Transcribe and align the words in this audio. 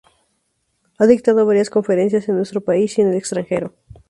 Ha 0.97 1.05
dictado 1.05 1.45
varias 1.45 1.69
conferencias 1.69 2.27
en 2.27 2.37
nuestro 2.37 2.61
país 2.61 2.97
y 2.97 3.01
en 3.03 3.09
el 3.09 3.17
extranjero. 3.17 3.75